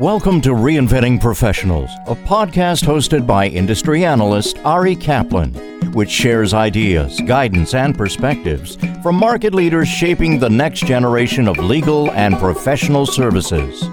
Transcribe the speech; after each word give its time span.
Welcome 0.00 0.40
to 0.40 0.48
Reinventing 0.48 1.20
Professionals, 1.20 1.88
a 2.08 2.16
podcast 2.16 2.82
hosted 2.82 3.28
by 3.28 3.46
industry 3.46 4.04
analyst 4.04 4.58
Ari 4.64 4.96
Kaplan, 4.96 5.54
which 5.92 6.10
shares 6.10 6.52
ideas, 6.52 7.20
guidance, 7.20 7.74
and 7.74 7.96
perspectives 7.96 8.74
from 9.04 9.14
market 9.14 9.54
leaders 9.54 9.86
shaping 9.86 10.40
the 10.40 10.50
next 10.50 10.80
generation 10.80 11.46
of 11.46 11.58
legal 11.58 12.10
and 12.10 12.36
professional 12.40 13.06
services. 13.06 13.88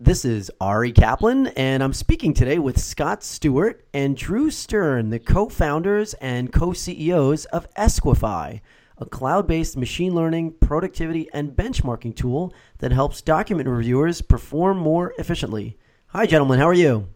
This 0.00 0.24
is 0.24 0.50
Ari 0.60 0.90
Kaplan, 0.90 1.46
and 1.56 1.80
I'm 1.80 1.92
speaking 1.92 2.34
today 2.34 2.58
with 2.58 2.80
Scott 2.80 3.22
Stuart 3.22 3.86
and 3.94 4.16
Drew 4.16 4.50
Stern, 4.50 5.10
the 5.10 5.20
co 5.20 5.48
founders 5.48 6.14
and 6.14 6.52
co 6.52 6.72
CEOs 6.72 7.44
of 7.44 7.72
Esquify 7.74 8.60
a 9.00 9.06
cloud 9.06 9.46
based 9.46 9.76
machine 9.76 10.14
learning, 10.14 10.52
productivity, 10.60 11.28
and 11.32 11.52
benchmarking 11.52 12.16
tool 12.16 12.52
that 12.78 12.92
helps 12.92 13.22
document 13.22 13.68
reviewers 13.68 14.20
perform 14.20 14.78
more 14.78 15.14
efficiently. 15.18 15.76
Hi, 16.08 16.26
gentlemen. 16.26 16.58
How 16.58 16.68
are 16.68 16.74
you? 16.74 17.08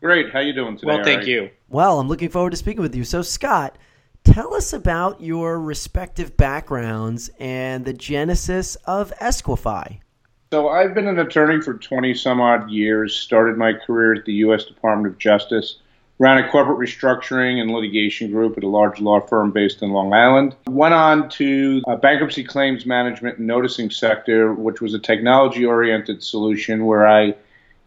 Great. 0.00 0.30
How 0.32 0.40
you 0.40 0.52
doing 0.52 0.76
today? 0.76 0.94
Well, 0.94 1.04
thank 1.04 1.26
you. 1.26 1.50
Well, 1.68 1.98
I'm 1.98 2.08
looking 2.08 2.28
forward 2.28 2.50
to 2.50 2.56
speaking 2.56 2.82
with 2.82 2.94
you. 2.94 3.04
So, 3.04 3.22
Scott, 3.22 3.76
tell 4.24 4.54
us 4.54 4.72
about 4.72 5.20
your 5.20 5.60
respective 5.60 6.36
backgrounds 6.36 7.30
and 7.38 7.84
the 7.84 7.92
genesis 7.92 8.76
of 8.84 9.12
Esquify. 9.20 10.00
So, 10.52 10.68
I've 10.68 10.94
been 10.94 11.08
an 11.08 11.18
attorney 11.18 11.60
for 11.60 11.74
20 11.74 12.14
some 12.14 12.40
odd 12.40 12.70
years, 12.70 13.16
started 13.16 13.56
my 13.56 13.72
career 13.72 14.14
at 14.14 14.24
the 14.24 14.34
U.S. 14.34 14.64
Department 14.64 15.12
of 15.12 15.18
Justice 15.18 15.78
ran 16.18 16.42
a 16.42 16.48
corporate 16.48 16.78
restructuring 16.78 17.60
and 17.60 17.70
litigation 17.70 18.30
group 18.30 18.56
at 18.56 18.64
a 18.64 18.68
large 18.68 19.00
law 19.00 19.20
firm 19.20 19.50
based 19.50 19.82
in 19.82 19.90
Long 19.90 20.12
Island. 20.12 20.56
Went 20.66 20.94
on 20.94 21.28
to 21.30 21.82
a 21.86 21.96
bankruptcy 21.96 22.42
claims 22.42 22.86
management 22.86 23.38
and 23.38 23.46
noticing 23.46 23.90
sector, 23.90 24.54
which 24.54 24.80
was 24.80 24.94
a 24.94 24.98
technology 24.98 25.64
oriented 25.66 26.22
solution 26.22 26.86
where 26.86 27.06
I 27.06 27.34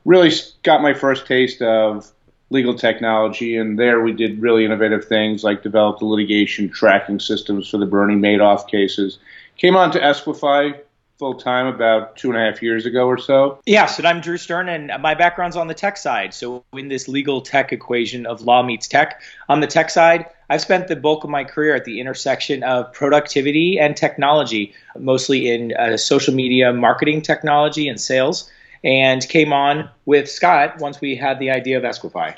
really 0.06 0.32
got 0.64 0.82
my 0.82 0.94
first 0.94 1.26
taste 1.26 1.62
of 1.62 2.12
legal 2.52 2.76
technology. 2.76 3.58
And 3.58 3.80
there 3.80 4.02
we 4.02 4.12
did 4.12 4.42
really 4.42 4.66
innovative 4.66 5.06
things 5.06 5.44
like 5.44 5.64
developed 5.64 6.00
the 6.00 6.06
litigation 6.06 6.70
tracking 6.70 7.20
systems 7.20 7.68
for 7.68 7.78
the 7.78 7.86
Bernie 7.86 8.16
Madoff 8.16 8.68
cases. 8.68 9.18
Came 9.58 9.76
on 9.76 9.92
to 9.92 10.00
Esquify 10.00 10.80
full 11.20 11.36
time 11.36 11.68
about 11.68 12.16
two 12.16 12.32
and 12.32 12.40
a 12.40 12.46
half 12.46 12.64
years 12.64 12.86
ago 12.86 13.06
or 13.06 13.18
so. 13.18 13.60
Yes, 13.66 14.00
and 14.00 14.08
I'm 14.08 14.22
Drew 14.22 14.38
Stern, 14.38 14.70
and 14.70 14.90
my 15.02 15.14
background's 15.14 15.58
on 15.58 15.68
the 15.68 15.74
tech 15.74 15.98
side. 15.98 16.34
So, 16.34 16.64
in 16.74 16.88
this 16.88 17.10
legal 17.10 17.42
tech 17.42 17.74
equation 17.74 18.26
of 18.26 18.42
law 18.42 18.64
meets 18.64 18.88
tech, 18.88 19.22
on 19.50 19.60
the 19.60 19.68
tech 19.68 19.90
side, 19.90 20.26
I've 20.50 20.62
spent 20.62 20.88
the 20.88 20.96
bulk 20.96 21.26
of 21.26 21.30
my 21.30 21.44
career 21.44 21.76
at 21.76 21.84
the 21.84 22.00
intersection 22.00 22.64
of 22.64 22.92
productivity 22.94 23.78
and 23.78 23.96
technology, 23.98 24.74
mostly 24.98 25.50
in 25.50 25.74
uh, 25.76 25.98
social 25.98 26.34
media 26.34 26.72
marketing 26.72 27.22
technology 27.22 27.90
and 27.90 28.00
sales, 28.00 28.50
and 28.84 29.28
came 29.28 29.52
on 29.52 29.90
with 30.06 30.32
Scott 30.32 30.80
once 30.80 31.02
we 31.02 31.16
had 31.18 31.38
the 31.40 31.52
idea 31.52 31.78
of 31.78 31.84
Esquify. 31.84 32.34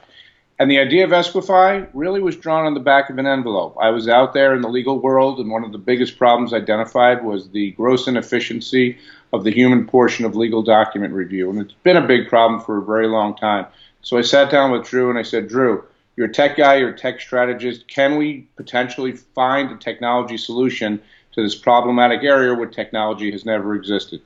And 0.61 0.69
the 0.69 0.77
idea 0.77 1.03
of 1.03 1.09
Esquify 1.09 1.89
really 1.91 2.21
was 2.21 2.35
drawn 2.35 2.67
on 2.67 2.75
the 2.75 2.79
back 2.79 3.09
of 3.09 3.17
an 3.17 3.25
envelope. 3.25 3.75
I 3.81 3.89
was 3.89 4.07
out 4.07 4.35
there 4.35 4.53
in 4.53 4.61
the 4.61 4.69
legal 4.69 4.99
world, 4.99 5.39
and 5.39 5.49
one 5.49 5.63
of 5.63 5.71
the 5.71 5.79
biggest 5.79 6.19
problems 6.19 6.53
identified 6.53 7.23
was 7.23 7.49
the 7.49 7.71
gross 7.71 8.07
inefficiency 8.07 8.99
of 9.33 9.43
the 9.43 9.49
human 9.49 9.87
portion 9.87 10.23
of 10.23 10.35
legal 10.35 10.61
document 10.61 11.15
review. 11.15 11.49
And 11.49 11.59
it's 11.59 11.73
been 11.81 11.97
a 11.97 12.05
big 12.05 12.29
problem 12.29 12.61
for 12.61 12.77
a 12.77 12.85
very 12.85 13.07
long 13.07 13.35
time. 13.35 13.65
So 14.03 14.19
I 14.19 14.21
sat 14.21 14.51
down 14.51 14.69
with 14.69 14.87
Drew 14.87 15.09
and 15.09 15.17
I 15.17 15.23
said, 15.23 15.49
Drew, 15.49 15.83
you're 16.15 16.27
a 16.27 16.31
tech 16.31 16.57
guy, 16.57 16.75
you're 16.75 16.89
a 16.89 16.95
tech 16.95 17.19
strategist. 17.21 17.87
Can 17.87 18.17
we 18.17 18.47
potentially 18.55 19.13
find 19.13 19.71
a 19.71 19.77
technology 19.77 20.37
solution 20.37 21.01
to 21.31 21.41
this 21.41 21.55
problematic 21.55 22.21
area 22.21 22.53
where 22.53 22.67
technology 22.67 23.31
has 23.31 23.45
never 23.45 23.73
existed? 23.73 24.21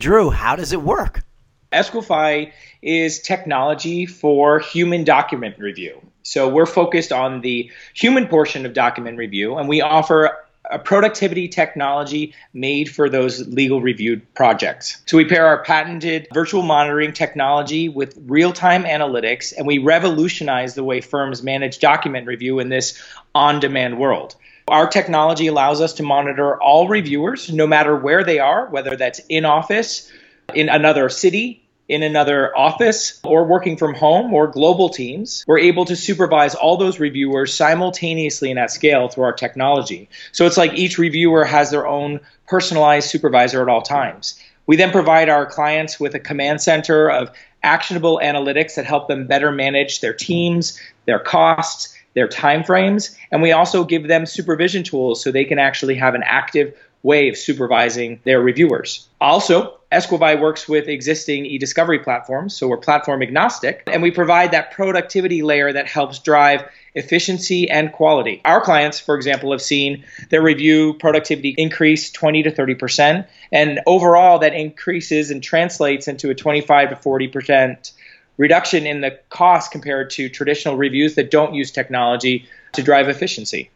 Drew, 0.00 0.30
how 0.30 0.56
does 0.56 0.72
it 0.72 0.82
work? 0.82 1.22
Esquify 1.72 2.52
is 2.82 3.20
technology 3.20 4.06
for 4.06 4.58
human 4.58 5.04
document 5.04 5.58
review. 5.58 6.00
So 6.22 6.48
we're 6.48 6.66
focused 6.66 7.12
on 7.12 7.40
the 7.40 7.70
human 7.94 8.26
portion 8.26 8.66
of 8.66 8.72
document 8.72 9.18
review, 9.18 9.56
and 9.56 9.68
we 9.68 9.80
offer 9.80 10.38
a 10.68 10.78
productivity 10.78 11.46
technology 11.46 12.34
made 12.52 12.90
for 12.90 13.08
those 13.08 13.46
legal 13.46 13.80
reviewed 13.80 14.34
projects. 14.34 15.00
So 15.06 15.16
we 15.16 15.24
pair 15.24 15.46
our 15.46 15.62
patented 15.62 16.26
virtual 16.34 16.62
monitoring 16.62 17.12
technology 17.12 17.88
with 17.88 18.18
real 18.26 18.52
time 18.52 18.84
analytics, 18.84 19.52
and 19.56 19.66
we 19.66 19.78
revolutionize 19.78 20.74
the 20.74 20.84
way 20.84 21.00
firms 21.00 21.42
manage 21.42 21.78
document 21.78 22.26
review 22.26 22.58
in 22.58 22.68
this 22.68 23.00
on 23.34 23.60
demand 23.60 23.98
world. 23.98 24.34
Our 24.68 24.88
technology 24.88 25.46
allows 25.46 25.80
us 25.80 25.94
to 25.94 26.02
monitor 26.02 26.60
all 26.60 26.88
reviewers, 26.88 27.52
no 27.52 27.68
matter 27.68 27.94
where 27.94 28.24
they 28.24 28.40
are, 28.40 28.66
whether 28.66 28.96
that's 28.96 29.20
in 29.28 29.44
office, 29.44 30.10
in 30.54 30.68
another 30.68 31.08
city, 31.08 31.62
in 31.88 32.02
another 32.02 32.56
office 32.56 33.20
or 33.24 33.44
working 33.44 33.76
from 33.76 33.94
home 33.94 34.34
or 34.34 34.48
global 34.48 34.88
teams, 34.88 35.44
we're 35.46 35.58
able 35.58 35.84
to 35.84 35.94
supervise 35.94 36.54
all 36.54 36.76
those 36.76 36.98
reviewers 36.98 37.54
simultaneously 37.54 38.50
and 38.50 38.58
at 38.58 38.70
scale 38.70 39.08
through 39.08 39.24
our 39.24 39.32
technology. 39.32 40.08
So 40.32 40.46
it's 40.46 40.56
like 40.56 40.74
each 40.74 40.98
reviewer 40.98 41.44
has 41.44 41.70
their 41.70 41.86
own 41.86 42.20
personalized 42.48 43.08
supervisor 43.08 43.62
at 43.62 43.68
all 43.68 43.82
times. 43.82 44.40
We 44.66 44.76
then 44.76 44.90
provide 44.90 45.28
our 45.28 45.46
clients 45.46 46.00
with 46.00 46.14
a 46.14 46.20
command 46.20 46.60
center 46.60 47.08
of 47.08 47.30
actionable 47.62 48.20
analytics 48.22 48.74
that 48.74 48.84
help 48.84 49.06
them 49.06 49.26
better 49.26 49.52
manage 49.52 50.00
their 50.00 50.12
teams, 50.12 50.80
their 51.04 51.20
costs, 51.20 51.96
their 52.14 52.26
timeframes, 52.26 53.16
and 53.30 53.42
we 53.42 53.52
also 53.52 53.84
give 53.84 54.08
them 54.08 54.26
supervision 54.26 54.82
tools 54.82 55.22
so 55.22 55.30
they 55.30 55.44
can 55.44 55.58
actually 55.58 55.94
have 55.94 56.14
an 56.14 56.22
active 56.24 56.74
way 57.02 57.28
of 57.28 57.36
supervising 57.36 58.20
their 58.24 58.40
reviewers. 58.40 59.06
Also, 59.20 59.78
Esquify 59.96 60.38
works 60.38 60.68
with 60.68 60.88
existing 60.88 61.46
e-discovery 61.46 61.98
platforms, 61.98 62.54
so 62.54 62.68
we're 62.68 62.76
platform 62.76 63.22
agnostic, 63.22 63.82
and 63.86 64.02
we 64.02 64.10
provide 64.10 64.50
that 64.50 64.70
productivity 64.70 65.42
layer 65.42 65.72
that 65.72 65.88
helps 65.88 66.18
drive 66.18 66.68
efficiency 66.94 67.70
and 67.70 67.90
quality. 67.92 68.42
Our 68.44 68.60
clients, 68.60 69.00
for 69.00 69.16
example, 69.16 69.52
have 69.52 69.62
seen 69.62 70.04
their 70.28 70.42
review 70.42 70.92
productivity 70.94 71.54
increase 71.56 72.10
20 72.10 72.42
to 72.42 72.50
30 72.50 72.74
percent, 72.74 73.26
and 73.50 73.80
overall 73.86 74.38
that 74.40 74.52
increases 74.52 75.30
and 75.30 75.42
translates 75.42 76.08
into 76.08 76.28
a 76.28 76.34
25 76.34 76.90
to 76.90 76.96
40 76.96 77.28
percent 77.28 77.92
reduction 78.36 78.86
in 78.86 79.00
the 79.00 79.18
cost 79.30 79.70
compared 79.70 80.10
to 80.10 80.28
traditional 80.28 80.76
reviews 80.76 81.14
that 81.14 81.30
don't 81.30 81.54
use 81.54 81.70
technology 81.70 82.46
to 82.74 82.82
drive 82.82 83.08
efficiency. 83.08 83.70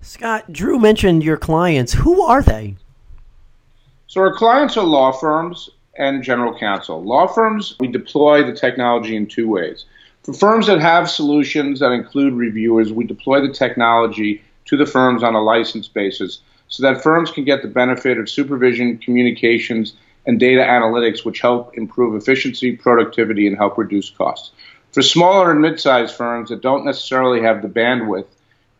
Scott, 0.00 0.50
Drew 0.50 0.78
mentioned 0.78 1.22
your 1.22 1.36
clients. 1.36 1.92
Who 1.92 2.22
are 2.22 2.40
they? 2.40 2.76
So 4.10 4.20
our 4.22 4.34
clients 4.34 4.76
are 4.76 4.82
law 4.82 5.12
firms 5.12 5.70
and 5.96 6.24
general 6.24 6.58
counsel. 6.58 7.00
Law 7.00 7.28
firms, 7.28 7.76
we 7.78 7.86
deploy 7.86 8.42
the 8.42 8.52
technology 8.52 9.14
in 9.14 9.28
two 9.28 9.48
ways. 9.48 9.84
For 10.24 10.32
firms 10.32 10.66
that 10.66 10.80
have 10.80 11.08
solutions 11.08 11.78
that 11.78 11.92
include 11.92 12.34
reviewers, 12.34 12.92
we 12.92 13.04
deploy 13.04 13.40
the 13.40 13.54
technology 13.54 14.42
to 14.64 14.76
the 14.76 14.84
firms 14.84 15.22
on 15.22 15.36
a 15.36 15.40
license 15.40 15.86
basis 15.86 16.40
so 16.66 16.82
that 16.82 17.04
firms 17.04 17.30
can 17.30 17.44
get 17.44 17.62
the 17.62 17.68
benefit 17.68 18.18
of 18.18 18.28
supervision, 18.28 18.98
communications, 18.98 19.92
and 20.26 20.40
data 20.40 20.62
analytics, 20.62 21.24
which 21.24 21.40
help 21.40 21.78
improve 21.78 22.20
efficiency, 22.20 22.74
productivity, 22.74 23.46
and 23.46 23.56
help 23.56 23.78
reduce 23.78 24.10
costs. 24.10 24.50
For 24.90 25.02
smaller 25.02 25.52
and 25.52 25.60
mid 25.60 25.78
sized 25.78 26.16
firms 26.16 26.48
that 26.48 26.62
don't 26.62 26.84
necessarily 26.84 27.42
have 27.42 27.62
the 27.62 27.68
bandwidth 27.68 28.26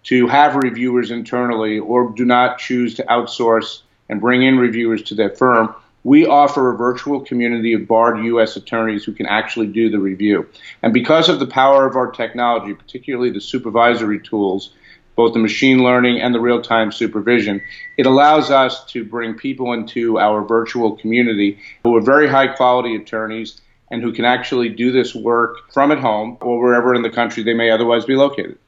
to 0.07 0.27
have 0.27 0.57
reviewers 0.57 1.13
internally 1.13 1.79
or 1.79 2.11
do 2.17 2.25
not 2.25 2.59
choose 2.59 2.97
to 2.97 3.05
outsource 3.05 3.83
and 4.11 4.21
bring 4.21 4.43
in 4.43 4.59
reviewers 4.59 5.03
to 5.05 5.15
their 5.15 5.31
firm, 5.31 5.75
we 6.03 6.27
offer 6.27 6.71
a 6.71 6.77
virtual 6.77 7.21
community 7.21 7.73
of 7.75 7.87
barred 7.87 8.25
U.S. 8.25 8.57
attorneys 8.57 9.05
who 9.05 9.13
can 9.13 9.27
actually 9.27 9.69
do 9.69 9.89
the 9.89 9.99
review. 9.99 10.49
And 10.83 10.93
because 10.93 11.29
of 11.29 11.39
the 11.39 11.47
power 11.47 11.87
of 11.87 11.95
our 11.95 12.11
technology, 12.11 12.75
particularly 12.75 13.31
the 13.31 13.41
supervisory 13.41 14.19
tools, 14.19 14.75
both 15.15 15.33
the 15.33 15.39
machine 15.39 15.85
learning 15.85 16.21
and 16.21 16.35
the 16.35 16.41
real 16.41 16.61
time 16.61 16.91
supervision, 16.91 17.63
it 17.97 18.07
allows 18.07 18.51
us 18.51 18.85
to 18.87 19.05
bring 19.05 19.35
people 19.35 19.73
into 19.73 20.19
our 20.19 20.43
virtual 20.43 20.97
community 20.97 21.59
who 21.85 21.95
are 21.97 22.01
very 22.01 22.27
high 22.27 22.49
quality 22.49 22.97
attorneys 22.97 23.61
and 23.91 24.03
who 24.03 24.13
can 24.13 24.25
actually 24.25 24.71
do 24.71 24.91
this 24.91 25.15
work 25.15 25.71
from 25.73 25.93
at 25.93 25.99
home 25.99 26.37
or 26.41 26.61
wherever 26.61 26.95
in 26.95 27.03
the 27.03 27.11
country 27.11 27.43
they 27.43 27.55
may 27.55 27.71
otherwise 27.71 28.05
be 28.05 28.15
located. 28.15 28.59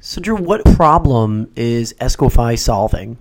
So, 0.00 0.20
Drew, 0.20 0.36
what 0.36 0.64
problem 0.76 1.50
is 1.56 1.94
Esquify 1.94 2.58
solving? 2.58 3.18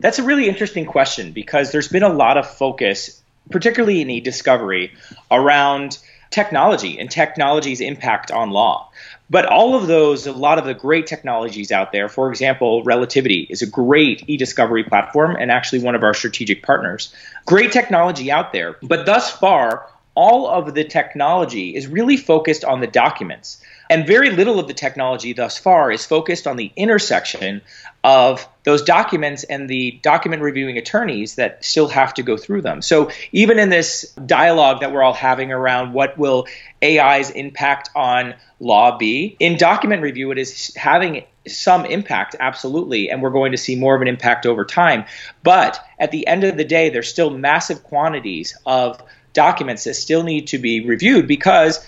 That's 0.00 0.18
a 0.18 0.22
really 0.22 0.48
interesting 0.48 0.86
question 0.86 1.32
because 1.32 1.72
there's 1.72 1.88
been 1.88 2.02
a 2.02 2.12
lot 2.12 2.36
of 2.36 2.48
focus, 2.48 3.20
particularly 3.50 4.00
in 4.00 4.10
e-discovery, 4.10 4.92
around 5.30 5.98
technology 6.30 6.98
and 6.98 7.10
technology's 7.10 7.80
impact 7.80 8.30
on 8.30 8.50
law. 8.50 8.90
But 9.30 9.46
all 9.46 9.74
of 9.74 9.86
those, 9.86 10.26
a 10.26 10.32
lot 10.32 10.58
of 10.58 10.64
the 10.64 10.74
great 10.74 11.06
technologies 11.06 11.70
out 11.72 11.92
there, 11.92 12.08
for 12.08 12.30
example, 12.30 12.82
Relativity 12.82 13.46
is 13.50 13.60
a 13.60 13.66
great 13.66 14.24
e 14.26 14.36
discovery 14.36 14.84
platform 14.84 15.36
and 15.38 15.50
actually 15.50 15.82
one 15.82 15.94
of 15.94 16.02
our 16.02 16.14
strategic 16.14 16.62
partners. 16.62 17.14
Great 17.44 17.72
technology 17.72 18.30
out 18.30 18.52
there. 18.52 18.76
But 18.82 19.04
thus 19.04 19.30
far, 19.30 19.86
all 20.18 20.48
of 20.48 20.74
the 20.74 20.82
technology 20.82 21.76
is 21.76 21.86
really 21.86 22.16
focused 22.16 22.64
on 22.64 22.80
the 22.80 22.88
documents. 22.88 23.62
And 23.88 24.04
very 24.04 24.30
little 24.30 24.58
of 24.58 24.66
the 24.66 24.74
technology 24.74 25.32
thus 25.32 25.56
far 25.56 25.92
is 25.92 26.04
focused 26.04 26.48
on 26.48 26.56
the 26.56 26.72
intersection 26.74 27.62
of 28.02 28.44
those 28.64 28.82
documents 28.82 29.44
and 29.44 29.70
the 29.70 29.92
document 30.02 30.42
reviewing 30.42 30.76
attorneys 30.76 31.36
that 31.36 31.64
still 31.64 31.86
have 31.86 32.14
to 32.14 32.24
go 32.24 32.36
through 32.36 32.62
them. 32.62 32.82
So 32.82 33.12
even 33.30 33.60
in 33.60 33.68
this 33.68 34.12
dialogue 34.26 34.80
that 34.80 34.92
we're 34.92 35.04
all 35.04 35.12
having 35.12 35.52
around 35.52 35.92
what 35.92 36.18
will 36.18 36.48
AI's 36.82 37.30
impact 37.30 37.90
on 37.94 38.34
law 38.58 38.98
be, 38.98 39.36
in 39.38 39.56
document 39.56 40.02
review, 40.02 40.32
it 40.32 40.38
is 40.38 40.74
having 40.74 41.22
some 41.46 41.86
impact, 41.86 42.34
absolutely, 42.40 43.08
and 43.08 43.22
we're 43.22 43.30
going 43.30 43.52
to 43.52 43.58
see 43.58 43.76
more 43.76 43.94
of 43.94 44.02
an 44.02 44.08
impact 44.08 44.46
over 44.46 44.64
time. 44.64 45.04
But 45.44 45.78
at 46.00 46.10
the 46.10 46.26
end 46.26 46.42
of 46.42 46.56
the 46.56 46.64
day, 46.64 46.90
there's 46.90 47.08
still 47.08 47.30
massive 47.30 47.84
quantities 47.84 48.56
of 48.66 49.00
documents 49.38 49.84
that 49.84 49.94
still 49.94 50.24
need 50.24 50.48
to 50.48 50.58
be 50.58 50.84
reviewed 50.84 51.28
because 51.28 51.78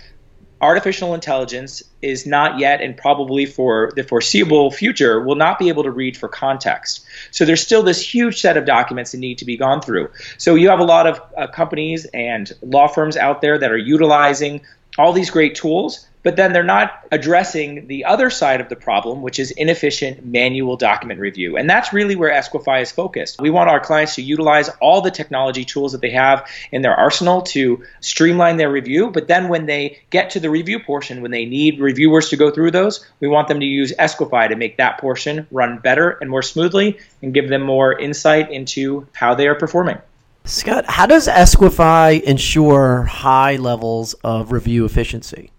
artificial 0.61 1.15
intelligence 1.15 1.83
is 2.01 2.27
not 2.27 2.61
yet 2.61 2.81
and 2.81 2.97
probably 2.97 3.45
for 3.45 3.91
the 3.97 4.05
foreseeable 4.05 4.71
future 4.71 5.21
will 5.21 5.35
not 5.35 5.59
be 5.59 5.69
able 5.69 5.83
to 5.83 5.91
read 5.91 6.17
for 6.17 6.29
context. 6.29 7.05
So 7.33 7.45
there's 7.45 7.61
still 7.61 7.83
this 7.83 8.01
huge 8.01 8.41
set 8.41 8.57
of 8.57 8.67
documents 8.67 9.11
that 9.11 9.19
need 9.19 9.39
to 9.39 9.45
be 9.45 9.57
gone 9.57 9.81
through. 9.81 10.11
So 10.39 10.55
you 10.55 10.69
have 10.69 10.79
a 10.79 10.85
lot 10.85 11.09
of 11.09 11.21
uh, 11.37 11.49
companies 11.49 12.07
and 12.15 12.53
law 12.63 12.87
firms 12.87 13.17
out 13.17 13.41
there 13.41 13.59
that 13.59 13.73
are 13.73 13.85
utilizing 13.97 14.61
all 14.97 15.13
these 15.13 15.31
great 15.31 15.57
tools, 15.57 16.07
but 16.23 16.37
then 16.37 16.53
they're 16.53 16.63
not 16.63 17.07
addressing 17.11 17.87
the 17.87 18.05
other 18.05 18.31
side 18.31 18.61
of 18.61 18.69
the 18.69 18.77
problem, 18.77 19.23
which 19.23 19.39
is 19.39 19.51
inefficient 19.51 20.25
manual 20.25 20.77
document 20.77 21.21
review. 21.21 21.57
And 21.57 21.69
that's 21.69 21.93
really 21.93 22.17
where 22.17 22.31
Esquify 22.31 22.83
is 22.83 22.91
focused. 22.93 23.41
We 23.41 23.51
want 23.51 23.71
our 23.71 23.81
clients 23.81 24.17
to 24.17 24.23
utilize 24.23 24.69
all 24.81 25.01
the 25.01 25.11
technology 25.11 25.65
tools 25.65 25.93
that 25.93 26.01
they 26.01 26.11
have 26.11 26.47
in 26.73 26.83
their 26.83 26.95
arsenal 26.95 27.43
to 27.43 27.85
streamline 28.01 28.57
their 28.57 28.71
review. 28.71 29.11
But 29.11 29.29
then 29.29 29.49
when 29.49 29.67
they 29.67 30.01
get 30.11 30.31
to 30.31 30.41
the 30.41 30.51
review 30.51 30.81
portion, 30.81 31.23
when 31.23 31.31
they 31.31 31.47
need 31.47 31.81
reviewers 31.81 32.29
to 32.31 32.37
go 32.37 32.51
through 32.51 32.73
those, 32.73 33.07
we 33.21 33.29
want 33.29 33.49
them 33.49 33.61
to 33.61 33.67
use 33.67 33.93
Esquify 33.99 34.49
to 34.49 34.57
make 34.57 34.77
that 34.77 34.99
portion 34.99 35.47
run 35.51 35.79
better 35.79 36.11
and 36.21 36.29
more 36.29 36.43
smoothly 36.43 36.99
and 37.23 37.35
give 37.35 37.49
them 37.49 37.63
more 37.63 37.99
insight 37.99 38.51
into 38.51 39.07
how 39.13 39.35
they 39.35 39.47
are 39.47 39.55
performing. 39.55 39.99
Scott, 40.45 40.85
how 40.87 41.07
does 41.07 41.29
Esquify 41.29 42.21
ensure 42.23 43.03
high 43.05 43.57
levels 43.57 44.15
of 44.25 44.53
review 44.53 44.85
efficiency? 44.85 45.51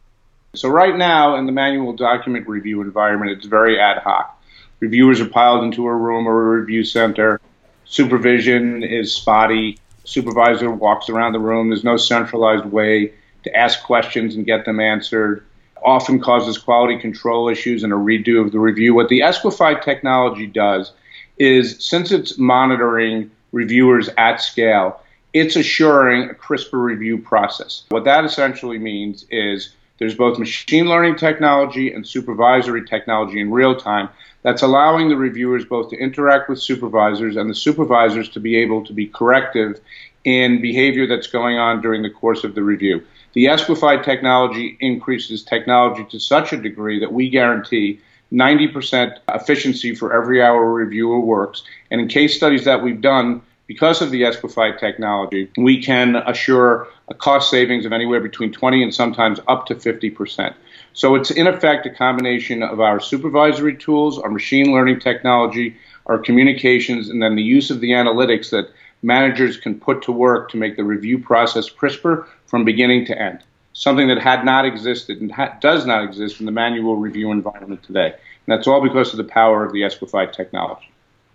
So 0.53 0.68
right 0.68 0.98
now 0.98 1.38
in 1.38 1.45
the 1.45 1.53
manual 1.53 1.94
document 1.94 2.45
review 2.45 2.81
environment, 2.81 3.31
it's 3.31 3.45
very 3.45 3.80
ad 3.80 4.00
hoc. 4.00 4.38
Reviewers 4.81 5.21
are 5.21 5.30
piled 5.30 5.63
into 5.63 5.86
a 5.86 5.95
room 5.95 6.27
or 6.27 6.42
a 6.42 6.59
review 6.59 6.83
center. 6.83 7.39
Supervision 7.86 8.83
is 8.83 9.13
spotty. 9.13 9.80
Supervisor 10.03 10.69
walks 10.69 11.07
around 11.07 11.33
the 11.33 11.39
room. 11.39 11.69
There's 11.69 11.86
no 11.86 11.95
centralized 11.95 12.65
way 12.65 13.13
to 13.44 13.56
ask 13.56 13.81
questions 13.83 14.36
and 14.36 14.45
get 14.45 14.65
them 14.65 14.81
answered. 14.81 15.45
Often 15.86 16.19
causes 16.19 16.57
quality 16.57 17.00
control 17.00 17.47
issues 17.47 17.83
and 17.83 17.94
a 17.94 17.95
redo 17.95 18.45
of 18.45 18.51
the 18.51 18.59
review. 18.59 18.94
What 18.94 19.07
the 19.07 19.21
Esquify 19.21 19.81
technology 19.81 20.47
does 20.47 20.92
is, 21.38 21.83
since 21.83 22.12
it's 22.12 22.38
monitoring 22.38 23.31
reviewers 23.54 24.09
at 24.18 24.42
scale, 24.42 25.00
it's 25.33 25.56
assuring 25.56 26.30
a 26.30 26.33
crisper 26.33 26.77
review 26.77 27.19
process. 27.19 27.83
What 27.88 28.04
that 28.04 28.25
essentially 28.25 28.77
means 28.77 29.25
is 29.31 29.74
there's 30.01 30.15
both 30.15 30.39
machine 30.39 30.88
learning 30.88 31.15
technology 31.15 31.94
and 31.94 32.07
supervisory 32.07 32.83
technology 32.83 33.39
in 33.39 33.51
real 33.51 33.75
time 33.75 34.09
that's 34.42 34.63
allowing 34.63 35.09
the 35.09 35.15
reviewers 35.15 35.63
both 35.63 35.92
to 35.92 35.95
interact 35.95 36.50
with 36.50 36.59
supervisors 36.59 37.36
and 37.36 37.48
the 37.48 37.53
supervisors 37.53 38.27
to 38.30 38.39
be 38.39 38.57
able 38.57 38.83
to 38.83 38.94
be 38.94 39.06
corrective 39.06 39.80
in 40.24 40.59
behavior 40.59 41.06
that's 41.06 41.27
going 41.27 41.59
on 41.59 41.83
during 41.83 42.01
the 42.01 42.09
course 42.09 42.44
of 42.44 42.56
the 42.56 42.63
review. 42.63 43.06
The 43.33 43.45
Esquify 43.45 44.03
technology 44.03 44.75
increases 44.80 45.44
technology 45.44 46.04
to 46.06 46.19
such 46.19 46.51
a 46.51 46.57
degree 46.57 47.00
that 47.00 47.13
we 47.13 47.30
guarantee 47.30 48.00
90% 48.31 49.19
efficiency 49.30 49.94
for 49.94 50.19
every 50.19 50.42
hour 50.42 50.63
a 50.63 50.74
reviewer 50.83 51.19
works. 51.19 51.62
And 51.92 52.01
in 52.01 52.07
case 52.07 52.36
studies 52.36 52.65
that 52.65 52.81
we've 52.81 53.01
done, 53.01 53.44
because 53.71 54.01
of 54.01 54.12
the 54.12 54.23
Esquify 54.23 54.77
technology, 54.77 55.50
we 55.56 55.81
can 55.81 56.18
assure 56.18 56.89
a 57.07 57.13
cost 57.13 57.50
savings 57.50 57.85
of 57.85 57.94
anywhere 57.94 58.19
between 58.19 58.51
20 58.51 58.83
and 58.83 58.94
sometimes 58.94 59.39
up 59.47 59.65
to 59.65 59.75
50%. 59.75 60.53
So 60.91 61.15
it's 61.15 61.31
in 61.31 61.47
effect 61.47 61.85
a 61.85 61.89
combination 61.89 62.63
of 62.63 62.81
our 62.81 63.00
supervisory 63.00 63.77
tools, 63.77 64.19
our 64.19 64.29
machine 64.29 64.73
learning 64.73 65.00
technology, 65.00 65.77
our 66.07 66.18
communications, 66.18 67.07
and 67.07 67.23
then 67.23 67.38
the 67.38 67.44
use 67.44 67.71
of 67.71 67.79
the 67.79 67.91
analytics 67.91 68.50
that 68.50 68.69
managers 69.03 69.56
can 69.56 69.79
put 69.79 70.01
to 70.01 70.12
work 70.12 70.51
to 70.51 70.57
make 70.57 70.75
the 70.75 70.83
review 70.83 71.18
process 71.18 71.69
crisper 71.69 72.27
from 72.47 72.65
beginning 72.65 73.06
to 73.06 73.18
end. 73.18 73.39
Something 73.71 74.09
that 74.09 74.19
had 74.19 74.44
not 74.44 74.65
existed 74.65 75.21
and 75.21 75.31
ha- 75.31 75.57
does 75.62 75.85
not 75.85 76.03
exist 76.03 76.41
in 76.41 76.45
the 76.45 76.51
manual 76.51 76.97
review 76.97 77.31
environment 77.31 77.83
today. 77.83 78.07
And 78.07 78.50
that's 78.50 78.68
all 78.68 78.81
because 78.81 79.13
of 79.13 79.18
the 79.18 79.31
power 79.33 79.63
of 79.63 79.71
the 79.71 79.83
Esquify 79.83 80.29
technology. 80.29 80.91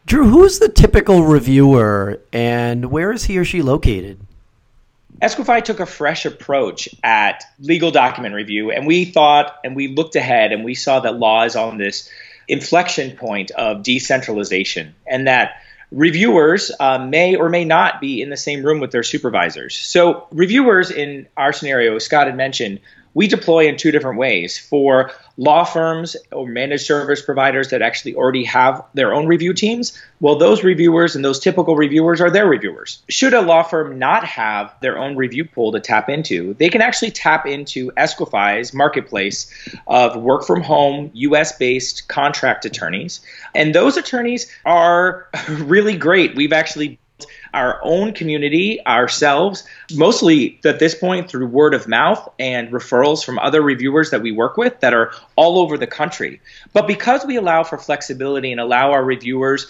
Drew, 0.06 0.28
who's 0.28 0.60
the 0.60 0.68
typical 0.68 1.24
reviewer 1.24 2.20
and 2.32 2.92
where 2.92 3.10
is 3.10 3.24
he 3.24 3.38
or 3.38 3.44
she 3.44 3.60
located? 3.60 4.20
Esquify 5.20 5.64
took 5.64 5.80
a 5.80 5.86
fresh 5.86 6.24
approach 6.24 6.88
at 7.02 7.42
legal 7.58 7.90
document 7.90 8.32
review, 8.32 8.70
and 8.70 8.86
we 8.86 9.04
thought 9.04 9.56
and 9.64 9.74
we 9.74 9.88
looked 9.88 10.14
ahead 10.14 10.52
and 10.52 10.64
we 10.64 10.74
saw 10.74 11.00
that 11.00 11.16
law 11.16 11.42
is 11.42 11.56
on 11.56 11.76
this 11.76 12.08
inflection 12.46 13.16
point 13.16 13.50
of 13.50 13.82
decentralization 13.82 14.94
and 15.08 15.26
that 15.26 15.60
reviewers 15.90 16.70
uh, 16.78 16.98
may 16.98 17.34
or 17.34 17.48
may 17.48 17.64
not 17.64 18.00
be 18.00 18.22
in 18.22 18.30
the 18.30 18.36
same 18.36 18.62
room 18.64 18.78
with 18.78 18.92
their 18.92 19.02
supervisors. 19.02 19.74
So, 19.74 20.28
reviewers 20.30 20.92
in 20.92 21.26
our 21.36 21.52
scenario, 21.52 21.98
Scott 21.98 22.28
had 22.28 22.36
mentioned, 22.36 22.78
we 23.16 23.26
deploy 23.26 23.66
in 23.66 23.78
two 23.78 23.90
different 23.90 24.18
ways 24.18 24.58
for 24.58 25.10
law 25.38 25.64
firms 25.64 26.16
or 26.32 26.46
managed 26.46 26.84
service 26.84 27.22
providers 27.22 27.70
that 27.70 27.80
actually 27.80 28.14
already 28.14 28.44
have 28.44 28.84
their 28.92 29.14
own 29.14 29.26
review 29.26 29.54
teams. 29.54 29.98
Well, 30.20 30.36
those 30.36 30.62
reviewers 30.62 31.16
and 31.16 31.24
those 31.24 31.40
typical 31.40 31.76
reviewers 31.76 32.20
are 32.20 32.30
their 32.30 32.46
reviewers. 32.46 33.02
Should 33.08 33.32
a 33.32 33.40
law 33.40 33.62
firm 33.62 33.98
not 33.98 34.22
have 34.24 34.74
their 34.82 34.98
own 34.98 35.16
review 35.16 35.46
pool 35.46 35.72
to 35.72 35.80
tap 35.80 36.10
into, 36.10 36.52
they 36.58 36.68
can 36.68 36.82
actually 36.82 37.10
tap 37.10 37.46
into 37.46 37.90
Esquify's 37.92 38.74
marketplace 38.74 39.50
of 39.86 40.20
work 40.20 40.44
from 40.44 40.60
home, 40.60 41.10
US 41.14 41.56
based 41.56 42.08
contract 42.08 42.66
attorneys. 42.66 43.20
And 43.54 43.74
those 43.74 43.96
attorneys 43.96 44.46
are 44.66 45.26
really 45.48 45.96
great. 45.96 46.36
We've 46.36 46.52
actually 46.52 46.98
our 47.56 47.80
own 47.82 48.12
community 48.12 48.84
ourselves, 48.86 49.64
mostly 49.94 50.60
at 50.64 50.78
this 50.78 50.94
point 50.94 51.30
through 51.30 51.46
word 51.46 51.72
of 51.72 51.88
mouth 51.88 52.28
and 52.38 52.70
referrals 52.70 53.24
from 53.24 53.38
other 53.38 53.62
reviewers 53.62 54.10
that 54.10 54.20
we 54.20 54.30
work 54.30 54.58
with 54.58 54.78
that 54.80 54.92
are 54.92 55.10
all 55.36 55.58
over 55.58 55.78
the 55.78 55.86
country. 55.86 56.38
But 56.74 56.86
because 56.86 57.24
we 57.24 57.36
allow 57.36 57.64
for 57.64 57.78
flexibility 57.78 58.52
and 58.52 58.60
allow 58.60 58.92
our 58.92 59.02
reviewers 59.02 59.66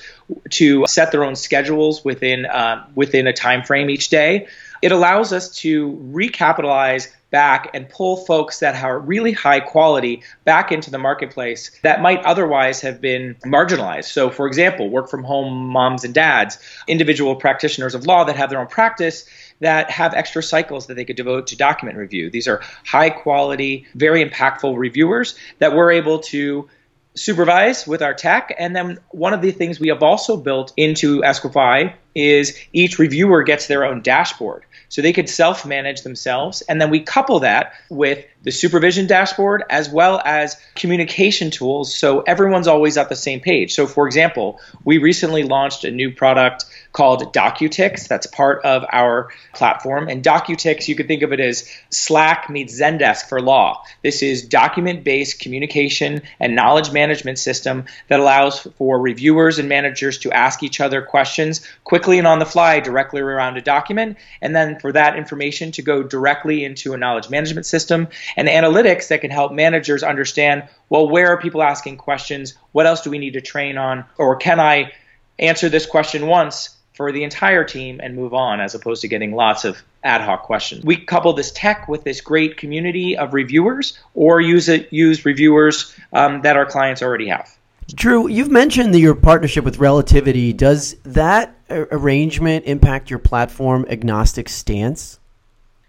to 0.51 0.85
set 0.89 1.13
their 1.13 1.23
own 1.23 1.37
schedules 1.37 2.05
within 2.05 2.45
uh, 2.47 2.85
within 2.97 3.29
a 3.29 3.33
time 3.33 3.63
frame 3.63 3.89
each 3.89 4.09
day, 4.09 4.49
it 4.83 4.91
allows 4.91 5.33
us 5.33 5.55
to 5.59 5.93
recapitalize 6.13 7.09
back 7.31 7.71
and 7.75 7.89
pull 7.89 8.17
folks 8.17 8.61
that 8.61 8.83
are 8.83 8.99
really 8.99 9.33
high 9.33 9.61
quality 9.61 10.23
back 10.45 10.71
into 10.71 10.91
the 10.91 10.99
marketplace 10.99 11.71
that 11.83 12.01
might 12.01 12.25
otherwise 12.25 12.81
have 12.83 13.01
been 13.01 13.35
marginalized. 13.45 14.05
So, 14.05 14.31
for 14.31 14.47
example, 14.47 14.89
work 14.89 15.11
from 15.11 15.25
home 15.25 15.69
moms 15.69 16.05
and 16.05 16.15
dads, 16.15 16.59
individual 16.87 17.37
practitioners 17.37 17.95
of 17.95 18.07
law 18.07 18.25
that 18.25 18.37
have 18.37 18.51
their 18.51 18.61
own 18.61 18.69
practice 18.69 19.27
that 19.61 19.91
have 19.91 20.15
extra 20.15 20.43
cycles 20.43 20.87
that 20.87 20.95
they 20.95 21.05
could 21.05 21.17
devote 21.17 21.49
to 21.49 21.57
document 21.57 21.99
review. 21.99 22.31
These 22.31 22.49
are 22.49 22.63
high 22.85 23.11
quality, 23.11 23.87
very 23.95 24.25
impactful 24.25 24.77
reviewers 24.77 25.35
that 25.59 25.75
we're 25.75 25.93
able 25.93 26.21
to 26.21 26.69
supervise 27.15 27.87
with 27.87 28.03
our 28.03 28.15
tech. 28.15 28.55
And 28.59 28.77
then 28.77 28.99
one 29.11 29.33
of 29.33 29.41
the 29.41 29.51
things 29.51 29.81
we 29.81 29.89
have 29.89 30.03
also 30.03 30.37
built 30.37 30.73
into 30.77 31.23
Esquify 31.23 31.95
is 32.17 32.59
each 32.73 32.99
reviewer 32.99 33.43
gets 33.43 33.67
their 33.67 33.85
own 33.85 34.01
dashboard. 34.01 34.65
So 34.89 35.03
they 35.03 35.13
could 35.13 35.29
self 35.29 35.67
manage 35.67 36.03
themselves. 36.03 36.63
And 36.63 36.81
then 36.81 36.91
we 36.91 37.01
couple 37.01 37.41
that 37.41 37.75
with 37.91 38.25
the 38.43 38.53
supervision 38.53 39.09
dashboard 39.09 39.65
as 39.69 39.89
well 39.89 40.23
as 40.25 40.57
communication 40.77 41.51
tools 41.51 41.93
so 41.93 42.21
everyone's 42.21 42.69
always 42.69 42.97
at 42.97 43.09
the 43.09 43.17
same 43.17 43.41
page. 43.41 43.75
So, 43.75 43.89
for 43.89 44.07
example, 44.07 44.61
we 44.85 44.99
recently 44.99 45.43
launched 45.43 45.85
a 45.85 45.91
new 45.91 46.13
product 46.13 46.65
called 46.93 47.35
DocuTix 47.35 48.07
that's 48.07 48.27
part 48.27 48.65
of 48.65 48.85
our 48.93 49.31
platform. 49.53 50.09
And 50.09 50.23
DocuTix, 50.23 50.87
you 50.87 50.95
could 50.95 51.09
think 51.09 51.23
of 51.23 51.33
it 51.33 51.41
as 51.41 51.69
Slack 51.91 52.49
meets 52.49 52.81
Zendesk 52.81 53.29
for 53.29 53.43
law. 53.43 53.83
This 54.03 54.23
is 54.23 54.43
document 54.43 55.03
based 55.03 55.41
communication 55.41 56.23
and 56.39 56.55
knowledge 56.55 56.93
management 56.93 57.41
system 57.41 57.85
that 58.09 58.21
allows 58.21 58.61
for 58.61 59.01
reviewers 59.01 59.59
and 59.59 59.69
managers 59.69 60.19
to 60.19 60.31
ask 60.31 60.63
each 60.63 60.81
other 60.81 61.03
questions 61.03 61.67
quickly 61.83 62.06
and 62.15 62.27
on 62.27 62.39
the 62.39 62.47
fly 62.47 62.81
directly 62.81 63.21
around 63.21 63.57
a 63.57 63.63
document, 63.63 64.17
and 64.41 64.55
then 64.55 64.79
for 64.79 64.93
that 64.93 65.17
information 65.17 65.73
to 65.73 65.83
go 65.83 66.03
directly 66.03 66.65
into 66.65 66.95
a 66.95 66.97
knowledge 66.97 67.29
management 67.29 67.67
system 67.67 68.09
and 68.37 68.49
analytics 68.49 69.09
that 69.09 69.21
can 69.21 69.31
help 69.31 69.53
managers 69.53 70.03
understand 70.03 70.69
well, 70.89 71.09
where 71.09 71.29
are 71.29 71.41
people 71.41 71.63
asking 71.63 71.97
questions? 71.97 72.55
What 72.71 72.87
else 72.87 73.01
do 73.01 73.11
we 73.11 73.19
need 73.19 73.33
to 73.33 73.41
train 73.41 73.77
on? 73.77 74.05
Or 74.19 74.37
can 74.37 74.61
I 74.61 74.93
answer 75.39 75.69
this 75.69 75.85
question 75.85 76.27
once? 76.27 76.77
for 76.97 77.13
the 77.13 77.25
entire 77.25 77.63
team 77.63 78.01
and 78.03 78.17
move 78.17 78.33
on 78.33 78.59
as 78.59 78.75
opposed 78.75 79.03
to 79.03 79.09
getting 79.09 79.35
lots 79.35 79.67
of 79.67 79.83
ad 80.03 80.23
hoc 80.23 80.45
questions. 80.45 80.83
We 80.83 80.97
couple 80.97 81.35
this 81.35 81.53
tech 81.53 81.89
with 81.89 82.05
this 82.05 82.23
great 82.23 82.57
community 82.57 83.19
of 83.19 83.35
reviewers 83.35 83.99
or 84.15 84.41
use 84.41 84.71
it 84.71 84.91
use 84.91 85.27
reviewers 85.27 85.95
um, 86.15 86.41
that 86.41 86.57
our 86.57 86.65
clients 86.65 87.03
already 87.03 87.29
have. 87.29 87.55
Drew, 87.95 88.29
you've 88.29 88.51
mentioned 88.51 88.93
the, 88.93 88.99
your 88.99 89.15
partnership 89.15 89.65
with 89.65 89.79
Relativity. 89.79 90.53
Does 90.53 90.95
that 91.05 91.55
arrangement 91.71 92.65
impact 92.67 93.11
your 93.11 93.19
platform 93.19 93.87
agnostic 93.89 94.49
stance? 94.49 95.19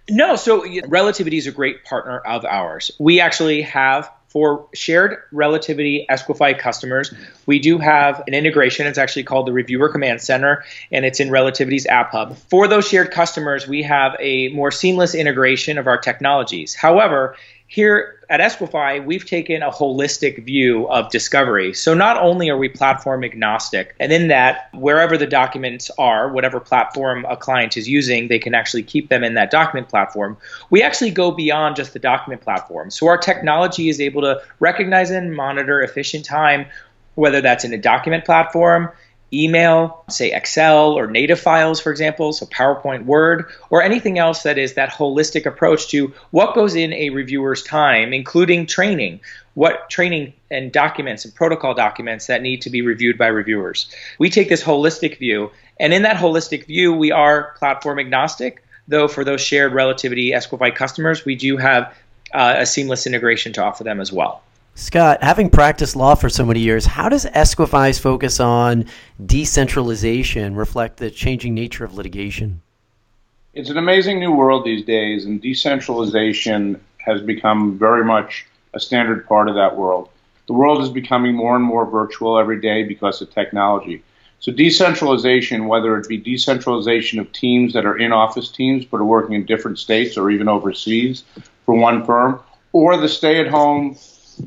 No, 0.10 0.36
so 0.36 0.63
Relativity 0.88 1.38
is 1.38 1.48
a 1.48 1.51
great 1.51 1.84
partner 1.84 2.20
of 2.20 2.46
ours. 2.46 2.92
We 3.00 3.20
actually 3.20 3.62
have 3.63 4.10
for 4.27 4.68
shared 4.74 5.18
relativity 5.32 6.06
Esquify 6.10 6.58
customers, 6.58 7.13
we 7.46 7.60
do 7.60 7.77
have 7.77 8.22
an 8.27 8.34
integration. 8.34 8.86
It's 8.86 8.98
actually 8.98 9.24
called 9.24 9.48
the 9.48 9.54
Reviewer 9.54 9.89
Command 9.89 10.22
Center, 10.22 10.63
and 10.92 11.06
it's 11.06 11.20
in 11.20 11.32
Relativity's 11.32 11.86
App 11.88 12.12
Hub. 12.12 12.38
For 12.38 12.68
those 12.68 12.88
shared 12.88 13.10
customers, 13.12 13.68
we 13.68 13.82
have 13.84 14.16
a 14.20 14.50
more 14.50 14.70
seamless 14.70 15.16
integration 15.16 15.77
of 15.77 15.88
our 15.88 15.98
technologies. 15.98 16.75
However, 16.75 17.36
here 17.67 18.21
at 18.29 18.39
Esquify, 18.39 19.05
we've 19.05 19.25
taken 19.25 19.62
a 19.62 19.69
holistic 19.69 20.43
view 20.45 20.88
of 20.88 21.09
discovery. 21.12 21.74
So 21.74 21.93
not 21.93 22.17
only 22.17 22.50
are 22.50 22.57
we 22.57 22.69
platform 22.69 23.25
agnostic, 23.25 23.93
and 24.00 24.12
in 24.12 24.29
that, 24.29 24.69
wherever 24.74 25.17
the 25.17 25.27
documents 25.27 25.91
are, 25.97 26.31
whatever 26.31 26.62
platform 26.62 27.25
a 27.29 27.36
client 27.36 27.75
is 27.75 27.88
using, 27.88 28.29
they 28.29 28.39
can 28.39 28.55
actually 28.55 28.83
keep 28.83 29.09
them 29.09 29.21
in 29.21 29.33
that 29.33 29.51
document 29.51 29.89
platform. 29.89 30.38
We 30.69 30.81
actually 30.81 31.12
go 31.12 31.31
beyond 31.31 31.75
just 31.75 31.91
the 31.91 32.00
document 32.00 32.41
platform. 32.41 32.89
So 32.89 33.07
our 33.07 33.17
technology 33.17 33.89
is 33.89 34.00
able 34.00 34.21
to 34.21 34.41
recognize 34.59 35.12
and 35.12 35.36
monitor 35.36 35.81
efficient 35.81 36.24
time, 36.24 36.67
whether 37.15 37.41
that's 37.41 37.65
in 37.65 37.74
a 37.74 37.77
document 37.77 38.24
platform, 38.24 38.91
email, 39.34 40.03
say 40.10 40.31
Excel 40.31 40.93
or 40.93 41.07
native 41.07 41.39
files, 41.39 41.79
for 41.79 41.91
example, 41.91 42.34
so 42.34 42.46
PowerPoint, 42.46 43.05
Word, 43.05 43.46
or 43.69 43.81
anything 43.81 44.17
else 44.17 44.43
that 44.43 44.57
is 44.57 44.75
that 44.75 44.89
holistic 44.89 45.46
approach 45.46 45.89
to 45.89 46.13
what 46.31 46.55
goes 46.55 46.75
in 46.75 46.93
a 46.93 47.10
reviewer's 47.10 47.63
time, 47.63 48.13
including 48.13 48.65
training, 48.65 49.19
what 49.53 49.89
training 49.89 50.34
and 50.50 50.72
documents 50.72 51.25
and 51.25 51.36
protocol 51.36 51.74
documents 51.74 52.27
that 52.27 52.41
need 52.41 52.62
to 52.62 52.69
be 52.69 52.81
reviewed 52.81 53.17
by 53.17 53.27
reviewers. 53.27 53.93
We 54.17 54.29
take 54.29 54.50
this 54.50 54.63
holistic 54.63 55.17
view, 55.17 55.51
and 55.79 55.93
in 55.93 56.03
that 56.03 56.17
holistic 56.17 56.65
view, 56.65 56.93
we 56.93 57.12
are 57.12 57.55
platform 57.57 58.00
agnostic, 58.00 58.63
though 58.88 59.07
for 59.07 59.24
those 59.24 59.41
shared 59.41 59.74
relativity 59.74 60.31
Esquify 60.31 60.74
customers, 60.74 61.25
we 61.25 61.36
do 61.36 61.57
have 61.57 61.93
uh, 62.34 62.55
a 62.60 62.65
seamless 62.65 63.07
integration 63.07 63.53
to 63.53 63.63
offer 63.63 63.84
them 63.84 64.00
as 64.00 64.12
well. 64.12 64.41
Scott, 64.79 65.24
having 65.24 65.50
practiced 65.50 65.96
law 65.96 66.13
for 66.13 66.29
so 66.29 66.46
many 66.46 66.60
years, 66.60 66.86
how 66.86 67.10
does 67.10 67.25
Esquify's 67.25 67.98
focus 67.98 68.39
on 68.39 68.86
decentralization 69.25 70.55
reflect 70.55 70.98
the 70.98 71.10
changing 71.10 71.55
nature 71.55 71.84
of 71.84 71.96
litigation? 71.96 72.62
It's 73.55 73.72
an 73.72 73.77
amazing 73.77 74.19
new 74.19 74.31
world 74.31 74.65
these 74.65 74.86
days, 74.86 75.25
and 75.25 75.41
decentralization 75.41 76.79
has 77.00 77.24
become 77.24 77.79
very 77.79 78.05
much 78.05 78.46
a 78.75 78.79
standard 78.79 79.27
part 79.27 79.50
of 79.50 79.55
that 79.55 79.75
world. 79.75 80.10
The 80.46 80.53
world 80.53 80.84
is 80.84 80.89
becoming 80.89 81.34
more 81.34 81.55
and 81.55 81.65
more 81.65 81.88
virtual 81.88 82.38
every 82.38 82.62
day 82.62 82.84
because 82.84 83.19
of 83.19 83.31
technology. 83.31 84.03
So, 84.41 84.51
decentralization, 84.51 85.65
whether 85.65 85.98
it 85.98 86.07
be 86.07 86.17
decentralization 86.17 87.17
of 87.17 87.31
teams 87.31 87.74
that 87.74 87.88
are 87.88 87.98
in 87.98 88.12
office 88.12 88.51
teams 88.51 88.86
but 88.86 88.98
are 88.98 89.05
working 89.05 89.34
in 89.34 89.48
different 89.48 89.79
states 89.79 90.17
or 90.17 90.29
even 90.29 90.48
overseas 90.48 91.24
for 91.65 91.74
one 91.74 92.05
firm, 92.05 92.39
or 92.74 92.96
the 92.96 93.10
stay 93.10 93.39
at 93.39 93.48
home 93.48 93.98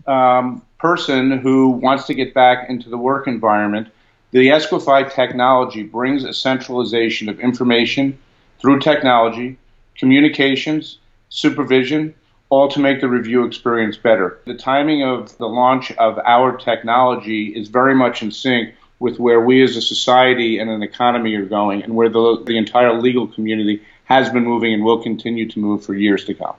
um, 0.06 0.62
person 0.78 1.38
who 1.38 1.70
wants 1.70 2.06
to 2.06 2.14
get 2.14 2.35
back 2.35 2.68
into 2.68 2.88
the 2.88 2.99
work 2.99 3.26
environment, 3.26 3.88
the 4.30 4.49
Esquify 4.49 5.12
technology 5.12 5.82
brings 5.82 6.25
a 6.25 6.32
centralization 6.32 7.28
of 7.28 7.40
information 7.40 8.18
through 8.61 8.78
technology, 8.78 9.59
communications, 9.99 10.99
supervision, 11.28 12.14
all 12.49 12.68
to 12.68 12.80
make 12.80 13.00
the 13.00 13.09
review 13.09 13.44
experience 13.44 13.97
better. 13.97 14.40
The 14.44 14.54
timing 14.54 15.02
of 15.04 15.37
the 15.38 15.47
launch 15.47 15.92
of 15.92 16.18
our 16.18 16.56
technology 16.56 17.47
is 17.49 17.68
very 17.68 17.94
much 17.94 18.23
in 18.23 18.32
sync 18.32 18.75
with 18.99 19.18
where 19.18 19.40
we 19.40 19.62
as 19.62 19.76
a 19.76 19.82
society 19.82 20.59
and 20.59 20.68
an 20.68 20.82
economy 20.82 21.35
are 21.35 21.47
going 21.47 21.82
and 21.82 21.94
where 21.94 22.09
the, 22.09 22.42
the 22.44 22.59
entire 22.59 23.00
legal 23.00 23.26
community 23.26 23.82
has 24.04 24.30
been 24.30 24.44
moving 24.44 24.75
and 24.75 24.85
will 24.85 25.02
continue 25.02 25.49
to 25.49 25.59
move 25.59 25.85
for 25.85 25.94
years 25.94 26.25
to 26.25 26.35
come. 26.35 26.54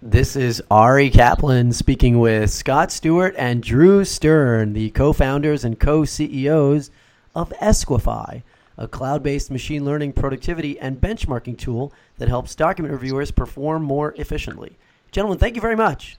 This 0.00 0.36
is 0.36 0.62
Ari 0.70 1.10
Kaplan 1.10 1.72
speaking 1.72 2.20
with 2.20 2.52
Scott 2.52 2.92
Stuart 2.92 3.34
and 3.36 3.60
Drew 3.60 4.04
Stern, 4.04 4.72
the 4.72 4.90
co 4.90 5.12
founders 5.12 5.64
and 5.64 5.80
co 5.80 6.04
CEOs 6.04 6.92
of 7.34 7.52
Esquify, 7.60 8.44
a 8.76 8.86
cloud 8.86 9.24
based 9.24 9.50
machine 9.50 9.84
learning 9.84 10.12
productivity 10.12 10.78
and 10.78 11.00
benchmarking 11.00 11.58
tool 11.58 11.92
that 12.18 12.28
helps 12.28 12.54
document 12.54 12.92
reviewers 12.92 13.32
perform 13.32 13.82
more 13.82 14.14
efficiently. 14.18 14.78
Gentlemen, 15.10 15.40
thank 15.40 15.56
you 15.56 15.60
very 15.60 15.74
much. 15.74 16.16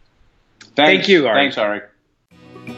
Thanks. 0.59 0.75
Thank 0.75 1.07
you, 1.07 1.25
Ari. 1.25 1.43
Thanks, 1.43 1.57
Ari. 1.57 1.79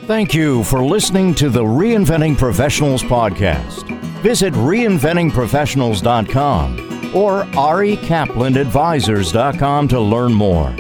Thank 0.05 0.36
you 0.36 0.63
for 0.65 0.84
listening 0.84 1.34
to 1.36 1.50
the 1.50 1.63
Reinventing 1.63 2.38
Professionals 2.38 3.01
podcast. 3.01 3.88
Visit 4.22 4.53
reinventingprofessionals.com 4.53 7.15
or 7.15 7.43
arikaplanadvisors.com 7.43 9.88
to 9.88 10.00
learn 10.00 10.34
more. 10.34 10.75